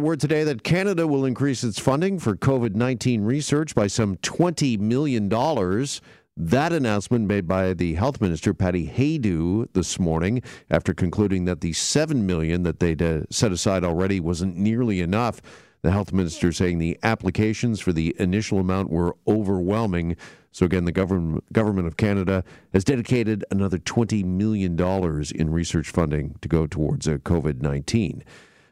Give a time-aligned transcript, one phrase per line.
[0.00, 4.76] Word today that Canada will increase its funding for COVID 19 research by some $20
[4.80, 5.28] million.
[5.28, 11.72] That announcement made by the health minister Patty Hajdu this morning after concluding that the
[11.72, 15.40] 7 million that they'd uh, set aside already wasn't nearly enough.
[15.82, 20.16] The health minister saying the applications for the initial amount were overwhelming.
[20.50, 22.42] So again, the government government of Canada
[22.72, 28.24] has dedicated another 20 million dollars in research funding to go towards uh, COVID 19.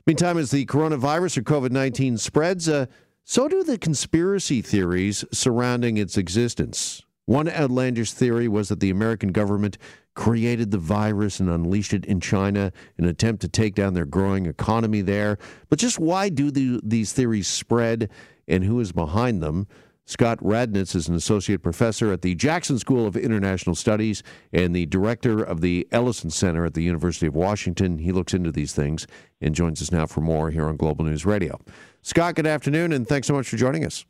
[0.07, 2.87] Meantime, as the coronavirus or COVID 19 spreads, uh,
[3.25, 7.03] so do the conspiracy theories surrounding its existence.
[7.27, 9.79] One outlandish theory was that the American government
[10.15, 14.05] created the virus and unleashed it in China in an attempt to take down their
[14.05, 15.39] growing economy there.
[15.69, 18.11] But just why do the, these theories spread
[18.49, 19.69] and who is behind them?
[20.05, 24.87] Scott Radnitz is an associate professor at the Jackson School of International Studies and the
[24.87, 27.99] director of the Ellison Center at the University of Washington.
[27.99, 29.07] He looks into these things
[29.41, 31.61] and joins us now for more here on Global News Radio.
[32.03, 34.05] Scott, good afternoon, and thanks so much for joining us.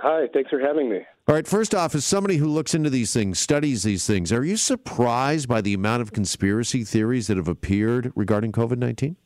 [0.00, 0.98] Hi, thanks for having me.
[1.26, 4.44] All right, first off, as somebody who looks into these things, studies these things, are
[4.44, 9.16] you surprised by the amount of conspiracy theories that have appeared regarding COVID 19?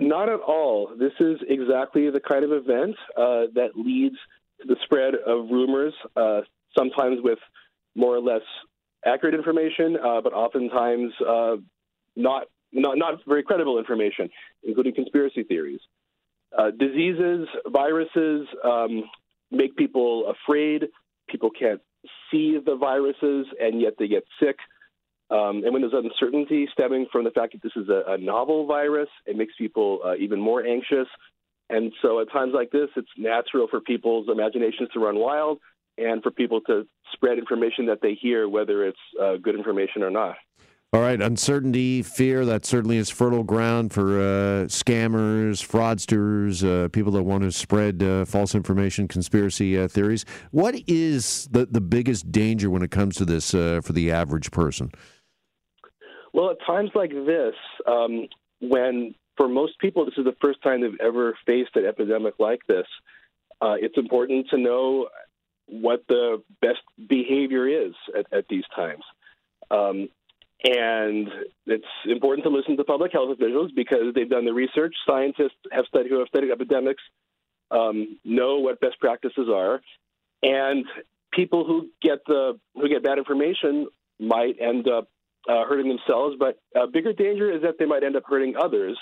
[0.00, 0.90] Not at all.
[0.98, 4.16] This is exactly the kind of event uh, that leads
[4.66, 6.40] the spread of rumors, uh,
[6.76, 7.38] sometimes with
[7.94, 8.42] more or less
[9.04, 11.56] accurate information, uh, but oftentimes uh,
[12.16, 14.28] not, not, not very credible information,
[14.62, 15.80] including conspiracy theories.
[16.56, 19.04] Uh, diseases, viruses um,
[19.50, 20.88] make people afraid.
[21.28, 21.80] People can't
[22.30, 24.56] see the viruses, and yet they get sick.
[25.30, 28.66] Um, and when there's uncertainty stemming from the fact that this is a, a novel
[28.66, 31.06] virus, it makes people uh, even more anxious.
[31.70, 35.58] And so at times like this, it's natural for people's imaginations to run wild
[35.96, 40.10] and for people to spread information that they hear, whether it's uh, good information or
[40.10, 40.36] not.
[40.92, 47.12] All right, uncertainty, fear, that certainly is fertile ground for uh, scammers, fraudsters, uh, people
[47.12, 50.24] that want to spread uh, false information, conspiracy uh, theories.
[50.50, 54.50] What is the, the biggest danger when it comes to this uh, for the average
[54.50, 54.90] person?
[56.32, 57.54] Well, at times like this,
[57.86, 58.26] um,
[58.60, 62.60] when for most people, this is the first time they've ever faced an epidemic like
[62.66, 62.84] this.
[63.62, 65.08] Uh, it's important to know
[65.66, 69.02] what the best behavior is at, at these times.
[69.70, 70.10] Um,
[70.62, 71.26] and
[71.64, 74.94] it's important to listen to public health officials because they've done the research.
[75.08, 77.02] Scientists have studied, who have studied epidemics
[77.70, 79.80] um, know what best practices are,
[80.42, 80.84] and
[81.32, 83.86] people who get the who get bad information
[84.18, 85.08] might end up
[85.48, 86.36] uh, hurting themselves.
[86.38, 88.98] But a bigger danger is that they might end up hurting others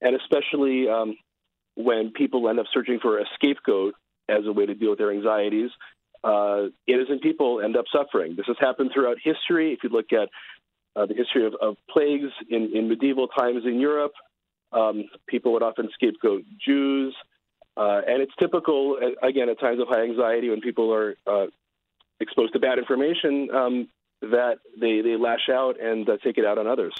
[0.00, 1.16] and especially um,
[1.74, 3.94] when people end up searching for a scapegoat
[4.28, 5.70] as a way to deal with their anxieties,
[6.22, 8.34] uh, innocent people end up suffering.
[8.36, 9.72] This has happened throughout history.
[9.72, 10.28] If you look at
[10.96, 14.12] uh, the history of, of plagues in, in, medieval times in Europe,
[14.72, 17.14] um, people would often scapegoat Jews.
[17.76, 21.46] Uh, and it's typical, uh, again, at times of high anxiety when people are uh,
[22.20, 23.88] exposed to bad information, um,
[24.20, 26.92] that they, they lash out and uh, take it out on others.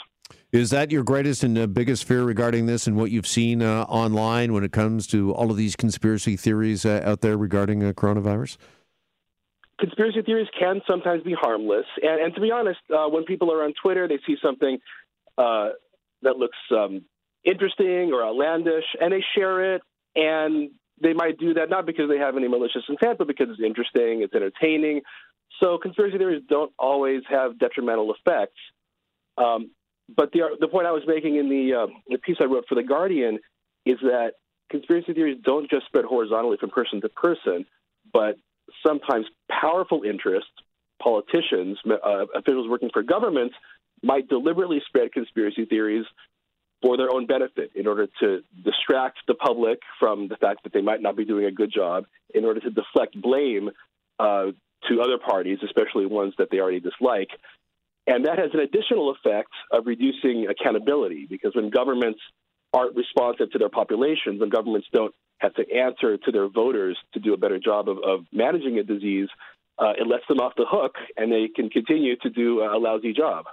[0.53, 3.83] Is that your greatest and uh, biggest fear regarding this and what you've seen uh,
[3.83, 7.93] online when it comes to all of these conspiracy theories uh, out there regarding uh,
[7.93, 8.57] coronavirus?
[9.79, 11.87] Conspiracy theories can sometimes be harmless.
[12.03, 14.79] And, and to be honest, uh, when people are on Twitter, they see something
[15.39, 15.69] uh,
[16.23, 17.05] that looks um,
[17.45, 19.83] interesting or outlandish, and they share it.
[20.17, 23.63] And they might do that not because they have any malicious intent, but because it's
[23.65, 25.03] interesting, it's entertaining.
[25.61, 28.59] So conspiracy theories don't always have detrimental effects.
[29.39, 29.71] Um,
[30.17, 32.75] but the the point I was making in the uh, the piece I wrote for
[32.75, 33.39] the Guardian
[33.87, 34.33] is that
[34.71, 37.67] conspiracy theories don't just spread horizontally from person to person,
[38.13, 38.37] but
[38.87, 40.51] sometimes powerful interests,
[41.03, 43.55] politicians, uh, officials working for governments,
[44.03, 46.07] might deliberately spread conspiracy theories
[46.83, 50.81] for their own benefit in order to distract the public from the fact that they
[50.81, 52.05] might not be doing a good job,
[52.35, 53.71] in order to deflect blame
[54.19, 54.47] uh,
[54.89, 57.29] to other parties, especially ones that they already dislike.
[58.07, 62.21] And that has an additional effect of reducing accountability because when governments
[62.73, 67.21] aren't responsive to their populations, when governments don't have to answer to their voters to
[67.21, 69.29] do a better job of, of managing a disease,
[69.79, 73.13] uh, it lets them off the hook and they can continue to do a lousy
[73.13, 73.47] job.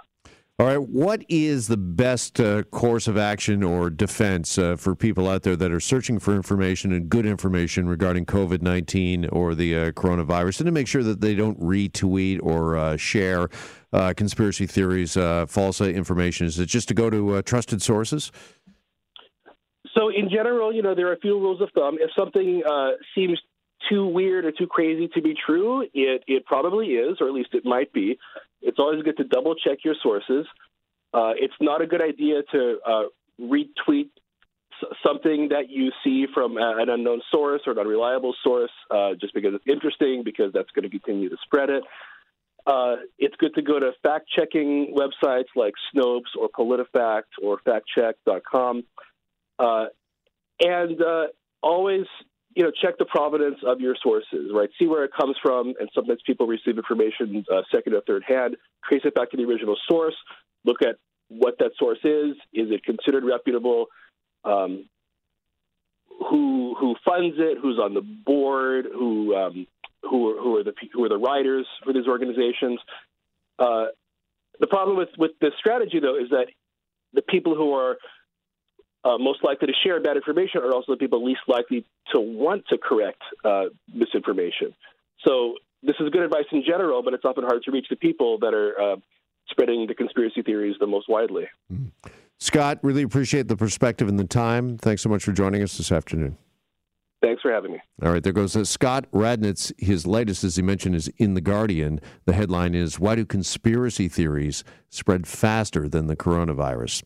[0.60, 5.28] All right, what is the best uh, course of action or defense uh, for people
[5.28, 9.76] out there that are searching for information and good information regarding COVID 19 or the
[9.76, 13.48] uh, coronavirus and to make sure that they don't retweet or uh, share
[13.92, 16.48] uh, conspiracy theories, uh, false information?
[16.48, 18.32] Is it just to go to trusted sources?
[19.96, 21.98] So, in general, you know, there are a few rules of thumb.
[22.00, 22.64] If something
[23.14, 23.40] seems
[23.88, 27.50] too weird or too crazy to be true, it, it probably is, or at least
[27.52, 28.18] it might be.
[28.62, 30.46] It's always good to double check your sources.
[31.12, 33.02] Uh, it's not a good idea to uh,
[33.40, 34.10] retweet
[35.04, 39.54] something that you see from an unknown source or an unreliable source uh, just because
[39.54, 41.82] it's interesting, because that's going to continue to spread it.
[42.66, 48.84] Uh, it's good to go to fact checking websites like Snopes or PolitiFact or factcheck.com.
[49.58, 49.86] Uh,
[50.60, 51.26] and uh,
[51.62, 52.04] always
[52.54, 54.68] you know, check the provenance of your sources, right?
[54.78, 58.56] See where it comes from, and sometimes people receive information uh, second or third hand.
[58.88, 60.16] Trace it back to the original source.
[60.64, 60.96] Look at
[61.28, 62.36] what that source is.
[62.52, 63.86] Is it considered reputable?
[64.44, 64.88] Um,
[66.30, 67.58] who who funds it?
[67.60, 68.86] Who's on the board?
[68.92, 69.66] Who um,
[70.02, 72.80] who are, who are the who are the writers for these organizations?
[73.58, 73.86] Uh,
[74.58, 76.46] the problem with with this strategy, though, is that
[77.12, 77.98] the people who are
[79.04, 82.64] uh, most likely to share bad information are also the people least likely to want
[82.68, 84.74] to correct uh, misinformation.
[85.26, 88.38] So this is good advice in general, but it's often hard to reach the people
[88.40, 88.96] that are uh,
[89.48, 91.48] spreading the conspiracy theories the most widely.
[91.72, 91.90] Mm.
[92.40, 94.78] Scott, really appreciate the perspective and the time.
[94.78, 96.36] Thanks so much for joining us this afternoon.
[97.20, 97.80] Thanks for having me.
[98.04, 99.72] All right, there goes uh, Scott Radnitz.
[99.76, 102.00] His latest, as he mentioned, is in The Guardian.
[102.26, 107.02] The headline is Why Do Conspiracy Theories Spread Faster Than the Coronavirus?